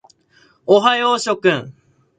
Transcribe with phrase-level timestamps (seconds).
[0.65, 1.75] おはよう諸君。